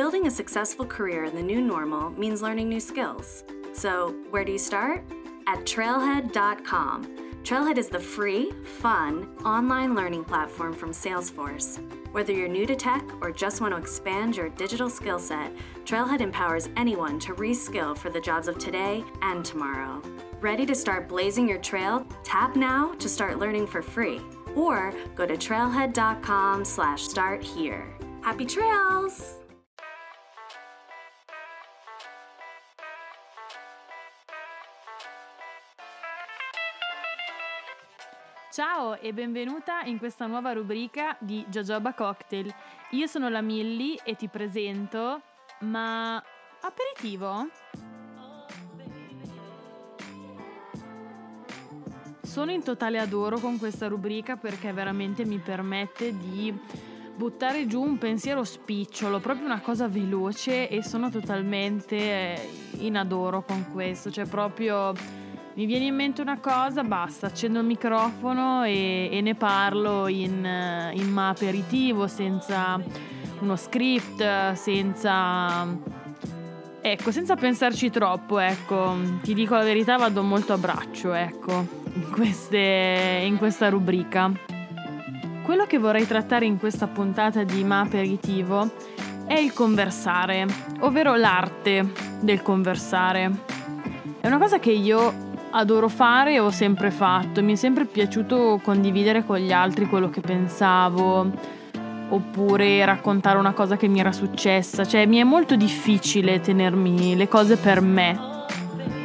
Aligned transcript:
Building 0.00 0.26
a 0.26 0.30
successful 0.30 0.86
career 0.86 1.24
in 1.24 1.36
the 1.36 1.42
new 1.42 1.60
normal 1.60 2.08
means 2.18 2.40
learning 2.40 2.70
new 2.70 2.80
skills. 2.80 3.44
So, 3.74 4.14
where 4.30 4.46
do 4.46 4.52
you 4.52 4.56
start? 4.56 5.04
At 5.46 5.66
trailhead.com. 5.66 7.42
Trailhead 7.42 7.76
is 7.76 7.90
the 7.90 8.00
free, 8.00 8.50
fun, 8.64 9.28
online 9.44 9.94
learning 9.94 10.24
platform 10.24 10.72
from 10.72 10.92
Salesforce. 10.92 11.78
Whether 12.12 12.32
you're 12.32 12.48
new 12.48 12.64
to 12.64 12.74
tech 12.74 13.04
or 13.20 13.30
just 13.30 13.60
want 13.60 13.74
to 13.74 13.78
expand 13.78 14.38
your 14.38 14.48
digital 14.48 14.88
skill 14.88 15.18
set, 15.18 15.52
Trailhead 15.84 16.22
empowers 16.22 16.70
anyone 16.78 17.18
to 17.18 17.34
reskill 17.34 17.94
for 17.94 18.08
the 18.08 18.22
jobs 18.22 18.48
of 18.48 18.56
today 18.56 19.04
and 19.20 19.44
tomorrow. 19.44 20.00
Ready 20.40 20.64
to 20.64 20.74
start 20.74 21.10
blazing 21.10 21.46
your 21.46 21.58
trail? 21.58 22.06
Tap 22.24 22.56
now 22.56 22.94
to 22.94 23.06
start 23.06 23.38
learning 23.38 23.66
for 23.66 23.82
free. 23.82 24.22
Or 24.56 24.94
go 25.14 25.26
to 25.26 25.36
trailhead.com 25.36 26.64
slash 26.64 27.02
start 27.02 27.42
here. 27.42 27.86
Happy 28.22 28.46
trails! 28.46 29.39
Ciao 38.52 38.98
e 38.98 39.12
benvenuta 39.12 39.82
in 39.84 39.96
questa 39.98 40.26
nuova 40.26 40.52
rubrica 40.52 41.16
di 41.20 41.46
Jojoba 41.48 41.94
Cocktail. 41.94 42.52
Io 42.90 43.06
sono 43.06 43.28
la 43.28 43.42
Millie 43.42 44.00
e 44.02 44.16
ti 44.16 44.26
presento, 44.26 45.22
ma 45.60 46.20
aperitivo? 46.60 47.46
Sono 52.22 52.50
in 52.50 52.64
totale 52.64 52.98
adoro 52.98 53.38
con 53.38 53.56
questa 53.56 53.86
rubrica 53.86 54.34
perché 54.34 54.72
veramente 54.72 55.24
mi 55.24 55.38
permette 55.38 56.18
di 56.18 56.52
buttare 57.14 57.68
giù 57.68 57.80
un 57.80 57.98
pensiero 57.98 58.42
spicciolo, 58.42 59.20
proprio 59.20 59.46
una 59.46 59.60
cosa 59.60 59.86
veloce 59.86 60.68
e 60.68 60.82
sono 60.82 61.08
totalmente 61.08 62.48
in 62.78 62.96
adoro 62.96 63.44
con 63.44 63.70
questo, 63.70 64.10
cioè 64.10 64.26
proprio 64.26 64.92
mi 65.60 65.66
viene 65.66 65.84
in 65.84 65.94
mente 65.94 66.22
una 66.22 66.38
cosa, 66.38 66.82
basta, 66.82 67.26
accendo 67.26 67.58
il 67.58 67.66
microfono 67.66 68.64
e, 68.64 69.10
e 69.12 69.20
ne 69.20 69.34
parlo 69.34 70.08
in, 70.08 70.42
in 70.94 71.12
ma 71.12 71.28
aperitivo, 71.28 72.06
senza 72.06 72.80
uno 73.40 73.56
script, 73.56 74.52
senza... 74.52 75.66
Ecco, 76.80 77.12
senza 77.12 77.36
pensarci 77.36 77.90
troppo, 77.90 78.38
ecco, 78.38 78.96
ti 79.22 79.34
dico 79.34 79.54
la 79.54 79.62
verità, 79.62 79.98
vado 79.98 80.22
molto 80.22 80.54
a 80.54 80.56
braccio, 80.56 81.12
ecco, 81.12 81.66
in, 81.92 82.10
queste, 82.10 83.20
in 83.22 83.36
questa 83.36 83.68
rubrica. 83.68 84.32
Quello 85.42 85.66
che 85.66 85.76
vorrei 85.76 86.06
trattare 86.06 86.46
in 86.46 86.58
questa 86.58 86.86
puntata 86.86 87.44
di 87.44 87.62
Ma 87.64 87.80
Aperitivo 87.80 88.72
è 89.26 89.34
il 89.34 89.52
conversare, 89.52 90.46
ovvero 90.78 91.16
l'arte 91.16 91.92
del 92.22 92.40
conversare. 92.40 93.58
È 94.22 94.26
una 94.26 94.38
cosa 94.38 94.58
che 94.58 94.70
io 94.70 95.28
adoro 95.50 95.88
fare 95.88 96.34
e 96.34 96.40
ho 96.40 96.50
sempre 96.50 96.90
fatto. 96.90 97.42
Mi 97.42 97.52
è 97.52 97.56
sempre 97.56 97.84
piaciuto 97.84 98.60
condividere 98.62 99.24
con 99.24 99.38
gli 99.38 99.52
altri 99.52 99.86
quello 99.86 100.10
che 100.10 100.20
pensavo 100.20 101.58
oppure 102.10 102.84
raccontare 102.84 103.38
una 103.38 103.52
cosa 103.52 103.76
che 103.76 103.88
mi 103.88 104.00
era 104.00 104.12
successa. 104.12 104.84
Cioè, 104.84 105.06
mi 105.06 105.18
è 105.18 105.24
molto 105.24 105.56
difficile 105.56 106.40
tenermi 106.40 107.16
le 107.16 107.28
cose 107.28 107.56
per 107.56 107.80
me. 107.80 108.28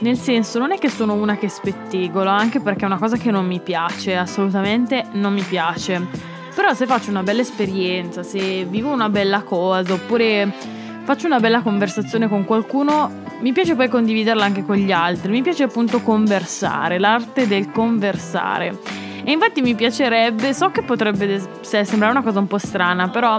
Nel 0.00 0.16
senso, 0.16 0.58
non 0.58 0.72
è 0.72 0.78
che 0.78 0.88
sono 0.88 1.14
una 1.14 1.36
che 1.36 1.48
spettegola, 1.48 2.32
anche 2.32 2.60
perché 2.60 2.82
è 2.82 2.86
una 2.86 2.98
cosa 2.98 3.16
che 3.16 3.30
non 3.30 3.46
mi 3.46 3.60
piace, 3.60 4.16
assolutamente 4.16 5.04
non 5.12 5.34
mi 5.34 5.42
piace. 5.42 6.06
Però 6.54 6.72
se 6.74 6.86
faccio 6.86 7.10
una 7.10 7.22
bella 7.22 7.42
esperienza, 7.42 8.22
se 8.22 8.64
vivo 8.64 8.90
una 8.90 9.08
bella 9.08 9.42
cosa, 9.42 9.92
oppure 9.92 10.78
faccio 11.04 11.26
una 11.26 11.40
bella 11.40 11.60
conversazione 11.60 12.28
con 12.28 12.44
qualcuno, 12.44 13.10
mi 13.40 13.52
piace 13.52 13.74
poi 13.74 13.88
condividerla 13.88 14.44
anche 14.44 14.64
con 14.64 14.76
gli 14.76 14.92
altri, 14.92 15.32
mi 15.32 15.42
piace 15.42 15.64
appunto 15.64 16.00
conversare, 16.00 16.98
l'arte 16.98 17.46
del 17.46 17.70
conversare. 17.70 18.78
E 19.24 19.32
infatti 19.32 19.60
mi 19.60 19.74
piacerebbe, 19.74 20.54
so 20.54 20.70
che 20.70 20.82
potrebbe 20.82 21.40
sembrare 21.60 22.12
una 22.12 22.22
cosa 22.22 22.38
un 22.38 22.46
po' 22.46 22.58
strana, 22.58 23.08
però 23.08 23.36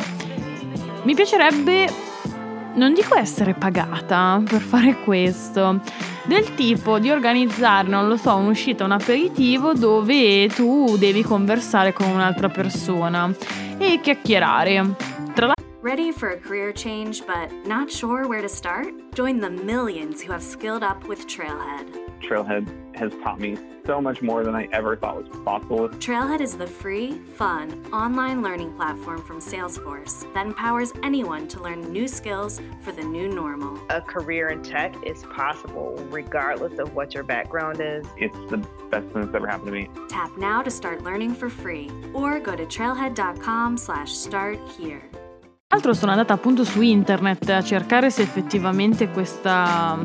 mi 1.04 1.16
piacerebbe, 1.16 1.90
non 2.76 2.94
dico 2.94 3.16
essere 3.16 3.54
pagata 3.54 4.42
per 4.48 4.62
fare 4.62 4.98
questo, 5.04 5.82
del 6.26 6.54
tipo 6.54 7.00
di 7.00 7.10
organizzare, 7.10 7.88
non 7.88 8.08
lo 8.08 8.16
so, 8.16 8.36
un'uscita, 8.36 8.84
un 8.84 8.92
aperitivo 8.92 9.74
dove 9.74 10.48
tu 10.50 10.96
devi 10.98 11.24
conversare 11.24 11.94
con 11.94 12.08
un'altra 12.08 12.50
persona 12.50 13.34
e 13.78 14.00
chiacchierare. 14.02 15.11
Ready 15.82 16.12
for 16.12 16.30
a 16.30 16.38
career 16.38 16.72
change 16.72 17.26
but 17.26 17.52
not 17.66 17.90
sure 17.90 18.28
where 18.28 18.44
to 18.44 18.50
start? 18.50 18.94
Join 19.16 19.40
the 19.40 19.50
millions 19.50 20.22
who 20.22 20.32
have 20.32 20.44
skilled 20.44 20.84
up 20.84 21.08
with 21.08 21.26
Trailhead. 21.26 22.22
Trailhead 22.22 22.96
has 22.96 23.12
taught 23.24 23.40
me 23.40 23.58
so 23.84 24.00
much 24.00 24.22
more 24.22 24.44
than 24.44 24.54
I 24.54 24.70
ever 24.74 24.96
thought 24.96 25.28
was 25.28 25.44
possible. 25.44 25.90
Trailhead 25.90 26.40
is 26.40 26.56
the 26.56 26.68
free, 26.68 27.14
fun, 27.36 27.84
online 27.92 28.44
learning 28.44 28.76
platform 28.76 29.24
from 29.24 29.40
Salesforce 29.40 30.32
that 30.36 30.46
empowers 30.46 30.94
anyone 31.02 31.48
to 31.48 31.60
learn 31.60 31.92
new 31.92 32.08
skills 32.08 32.62
for 32.82 32.92
the 32.92 33.04
new 33.04 33.28
normal. 33.28 33.80
A 33.90 34.02
career 34.02 34.50
in 34.50 34.62
tech 34.62 34.94
is 35.04 35.24
possible 35.24 35.96
regardless 36.12 36.78
of 36.78 36.94
what 36.94 37.16
your 37.16 37.24
background 37.24 37.82
is. 37.82 38.06
It's 38.18 38.38
the 38.52 38.58
best 38.92 39.08
thing 39.08 39.24
that's 39.24 39.34
ever 39.34 39.48
happened 39.48 39.66
to 39.66 39.72
me. 39.72 39.90
Tap 40.10 40.38
now 40.38 40.62
to 40.62 40.70
start 40.70 41.02
learning 41.02 41.34
for 41.34 41.50
free 41.50 41.90
or 42.14 42.40
go 42.40 42.56
to 42.56 42.68
trailhead.com 42.68 43.78
slash 43.78 44.12
start 44.14 44.60
here. 44.78 45.02
Tra 45.72 45.80
l'altro 45.80 45.98
sono 45.98 46.12
andata 46.12 46.34
appunto 46.34 46.66
su 46.66 46.82
internet 46.82 47.50
a 47.50 47.64
cercare 47.64 48.12
se 48.12 48.24
effettivamente 48.24 49.08
questa 49.08 49.98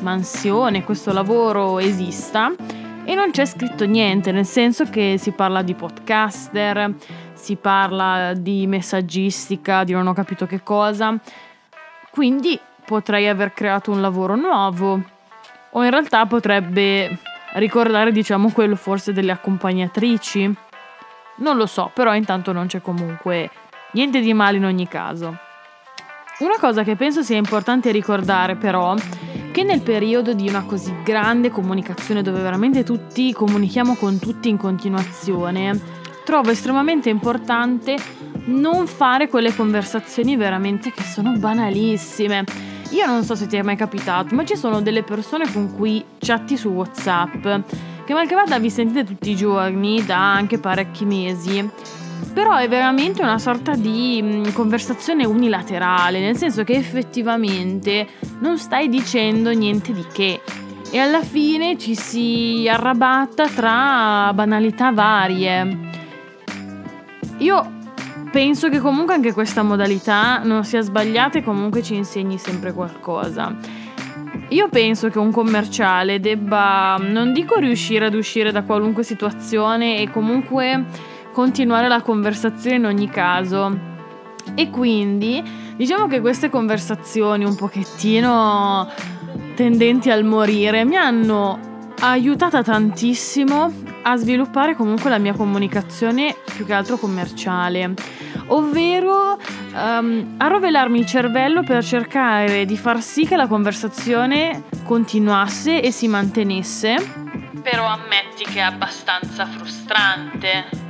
mansione, 0.00 0.82
questo 0.82 1.12
lavoro 1.12 1.78
esista 1.78 2.50
e 3.04 3.14
non 3.14 3.30
c'è 3.30 3.44
scritto 3.44 3.84
niente, 3.84 4.32
nel 4.32 4.46
senso 4.46 4.84
che 4.84 5.16
si 5.18 5.32
parla 5.32 5.60
di 5.60 5.74
podcaster, 5.74 6.94
si 7.34 7.56
parla 7.56 8.32
di 8.32 8.66
messaggistica, 8.66 9.84
di 9.84 9.92
non 9.92 10.06
ho 10.06 10.14
capito 10.14 10.46
che 10.46 10.62
cosa, 10.62 11.14
quindi 12.10 12.58
potrei 12.86 13.28
aver 13.28 13.52
creato 13.52 13.90
un 13.90 14.00
lavoro 14.00 14.36
nuovo 14.36 15.02
o 15.68 15.84
in 15.84 15.90
realtà 15.90 16.24
potrebbe 16.24 17.18
ricordare 17.56 18.10
diciamo 18.10 18.50
quello 18.52 18.74
forse 18.74 19.12
delle 19.12 19.32
accompagnatrici. 19.32 20.56
Non 21.40 21.58
lo 21.58 21.66
so, 21.66 21.90
però 21.92 22.14
intanto 22.14 22.52
non 22.52 22.68
c'è 22.68 22.80
comunque 22.80 23.50
Niente 23.92 24.20
di 24.20 24.34
male 24.34 24.58
in 24.58 24.64
ogni 24.64 24.86
caso. 24.86 25.36
Una 26.40 26.58
cosa 26.60 26.82
che 26.82 26.94
penso 26.94 27.22
sia 27.22 27.36
importante 27.36 27.90
ricordare 27.90 28.54
però 28.54 28.94
che 29.50 29.62
nel 29.62 29.80
periodo 29.80 30.34
di 30.34 30.46
una 30.48 30.64
così 30.64 30.94
grande 31.02 31.50
comunicazione 31.50 32.22
dove 32.22 32.40
veramente 32.40 32.84
tutti 32.84 33.32
comunichiamo 33.32 33.96
con 33.96 34.18
tutti 34.18 34.48
in 34.48 34.58
continuazione, 34.58 35.80
trovo 36.24 36.50
estremamente 36.50 37.08
importante 37.08 37.96
non 38.44 38.86
fare 38.86 39.28
quelle 39.28 39.54
conversazioni 39.54 40.36
veramente 40.36 40.92
che 40.92 41.02
sono 41.02 41.32
banalissime. 41.38 42.44
Io 42.90 43.06
non 43.06 43.24
so 43.24 43.34
se 43.34 43.46
ti 43.46 43.56
è 43.56 43.62
mai 43.62 43.76
capitato, 43.76 44.34
ma 44.34 44.44
ci 44.44 44.56
sono 44.56 44.82
delle 44.82 45.02
persone 45.02 45.50
con 45.50 45.74
cui 45.74 46.04
chatti 46.18 46.56
su 46.56 46.68
WhatsApp 46.68 47.46
che 48.08 48.14
mal 48.14 48.26
che 48.26 48.34
vada 48.34 48.58
vi 48.58 48.70
sentite 48.70 49.04
tutti 49.04 49.30
i 49.30 49.36
giorni 49.36 50.02
da 50.02 50.32
anche 50.32 50.58
parecchi 50.58 51.04
mesi 51.04 51.70
però 52.32 52.56
è 52.56 52.68
veramente 52.68 53.22
una 53.22 53.38
sorta 53.38 53.74
di 53.74 54.20
mm, 54.22 54.52
conversazione 54.52 55.24
unilaterale, 55.24 56.20
nel 56.20 56.36
senso 56.36 56.64
che 56.64 56.74
effettivamente 56.74 58.06
non 58.40 58.58
stai 58.58 58.88
dicendo 58.88 59.50
niente 59.50 59.92
di 59.92 60.04
che 60.12 60.40
e 60.90 60.98
alla 60.98 61.22
fine 61.22 61.76
ci 61.76 61.94
si 61.94 62.66
arrabatta 62.70 63.48
tra 63.48 64.32
banalità 64.32 64.90
varie. 64.90 65.86
Io 67.38 67.76
penso 68.30 68.68
che 68.68 68.78
comunque 68.78 69.14
anche 69.14 69.32
questa 69.32 69.62
modalità 69.62 70.38
non 70.42 70.64
sia 70.64 70.80
sbagliata 70.80 71.38
e 71.38 71.42
comunque 71.42 71.82
ci 71.82 71.94
insegni 71.94 72.38
sempre 72.38 72.72
qualcosa. 72.72 73.54
Io 74.50 74.68
penso 74.70 75.08
che 75.08 75.18
un 75.18 75.30
commerciale 75.30 76.20
debba, 76.20 76.96
non 76.98 77.32
dico 77.34 77.58
riuscire 77.58 78.06
ad 78.06 78.14
uscire 78.14 78.50
da 78.50 78.62
qualunque 78.62 79.02
situazione 79.02 80.00
e 80.00 80.10
comunque 80.10 80.86
continuare 81.38 81.86
la 81.86 82.02
conversazione 82.02 82.74
in 82.74 82.84
ogni 82.84 83.08
caso. 83.08 83.78
E 84.56 84.70
quindi 84.70 85.40
diciamo 85.76 86.08
che 86.08 86.20
queste 86.20 86.50
conversazioni 86.50 87.44
un 87.44 87.54
pochettino 87.54 88.90
tendenti 89.54 90.10
al 90.10 90.24
morire 90.24 90.84
mi 90.84 90.96
hanno 90.96 91.92
aiutata 92.00 92.64
tantissimo 92.64 93.72
a 94.02 94.16
sviluppare 94.16 94.74
comunque 94.74 95.10
la 95.10 95.18
mia 95.18 95.32
comunicazione 95.32 96.34
più 96.56 96.66
che 96.66 96.72
altro 96.72 96.96
commerciale, 96.96 97.94
ovvero 98.48 99.38
um, 99.74 100.34
a 100.38 100.48
rovelarmi 100.48 100.98
il 100.98 101.06
cervello 101.06 101.62
per 101.62 101.84
cercare 101.84 102.64
di 102.64 102.76
far 102.76 103.00
sì 103.00 103.24
che 103.24 103.36
la 103.36 103.46
conversazione 103.46 104.64
continuasse 104.82 105.80
e 105.82 105.92
si 105.92 106.08
mantenesse. 106.08 106.96
Però 107.62 107.86
ammetti 107.86 108.42
che 108.42 108.58
è 108.58 108.62
abbastanza 108.62 109.46
frustrante 109.46 110.86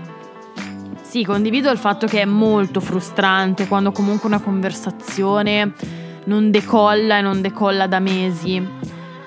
Sì, 1.09 1.25
condivido 1.25 1.71
il 1.71 1.79
fatto 1.79 2.07
che 2.07 2.21
è 2.21 2.25
molto 2.27 2.81
frustrante 2.81 3.67
quando 3.67 3.93
comunque 3.93 4.29
una 4.29 4.43
conversazione 4.43 5.73
non 6.25 6.51
decolla 6.51 7.17
e 7.17 7.23
non 7.23 7.41
decolla 7.41 7.87
da 7.87 7.99
mesi. 7.99 8.63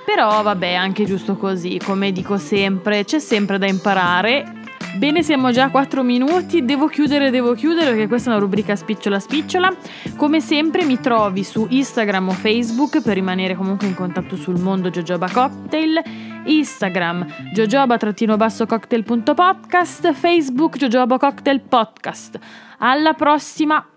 Però 0.06 0.44
vabbè, 0.44 0.76
anche 0.76 1.06
giusto 1.06 1.38
così, 1.38 1.82
come 1.84 2.12
dico 2.12 2.38
sempre, 2.38 3.04
c'è 3.04 3.18
sempre 3.18 3.58
da 3.58 3.66
imparare. 3.66 4.61
Bene, 4.98 5.24
siamo 5.24 5.52
già 5.52 5.66
a 5.66 5.72
4 5.72 6.04
minuti, 6.04 6.66
devo 6.66 6.88
chiudere, 6.88 7.32
devo 7.32 7.54
chiudere 7.54 7.92
perché 7.92 8.08
questa 8.08 8.30
è 8.30 8.34
una 8.34 8.42
rubrica 8.42 8.76
spicciola 8.76 9.20
spicciola. 9.20 9.74
Come 10.16 10.42
sempre 10.42 10.84
mi 10.84 11.00
trovi 11.00 11.44
su 11.44 11.66
Instagram 11.70 12.30
o 12.30 12.34
Facebook 12.34 13.02
per 13.02 13.16
rimanere 13.16 13.56
comunque 13.56 13.88
in 13.88 13.96
contatto 13.96 14.36
sul 14.36 14.60
mondo 14.60 14.90
Jojoba 14.90 15.30
Cocktail 15.30 16.02
Instagram 16.46 17.26
jojoba-cocktail.podcast, 17.54 20.14
Facebook 20.14 20.78
Jojoba 20.78 21.18
Cocktail 21.18 21.60
Podcast. 21.62 22.38
Alla 22.80 23.14
prossima. 23.14 23.88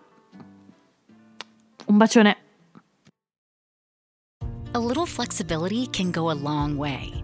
Un 1.87 1.97
bacione. 1.97 2.37
A 4.73 4.79
little 4.79 5.07
flexibility 5.07 5.89
can 5.89 6.11
go 6.11 6.29
a 6.31 6.35
long 6.35 6.77
way. 6.77 7.24